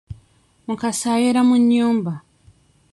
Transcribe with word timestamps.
Mukasa 0.65 1.07
ayera 1.17 1.41
mu 1.47 1.55
nnyumba. 1.61 2.13